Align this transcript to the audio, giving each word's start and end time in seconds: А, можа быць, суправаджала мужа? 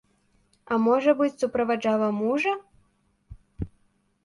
А, 0.71 0.73
можа 0.85 1.11
быць, 1.19 1.35
суправаджала 1.43 2.09
мужа? 2.21 2.57